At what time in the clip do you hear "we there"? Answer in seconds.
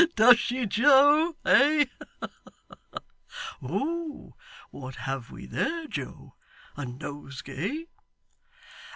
5.29-5.85